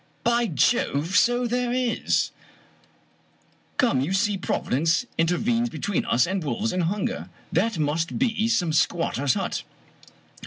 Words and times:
""By 0.31 0.47
Jove, 0.47 1.15
so 1.15 1.45
there 1.45 1.71
is! 1.71 2.31
Come, 3.77 4.01
you 4.01 4.13
see 4.13 4.35
Providence 4.35 5.05
inter 5.15 5.37
venes 5.37 5.69
between 5.69 6.05
us 6.05 6.25
and 6.25 6.43
wolves 6.43 6.73
and 6.73 6.85
hunger. 6.85 7.29
That 7.53 7.77
must 7.77 8.17
be 8.17 8.47
some 8.47 8.73
squatter's 8.73 9.35
hut." 9.35 9.61